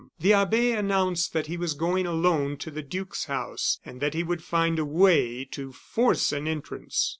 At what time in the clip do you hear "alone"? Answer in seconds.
2.07-2.57